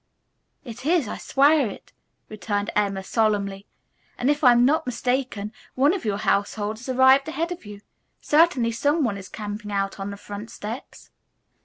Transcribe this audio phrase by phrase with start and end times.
[0.65, 1.93] "It is, I swear it,"
[2.27, 3.67] returned Emma solemnly,
[4.17, 7.81] "and, if I'm not mistaken, one of your household has arrived ahead of you.
[8.19, 11.11] Certainly some one is camping out on the front steps."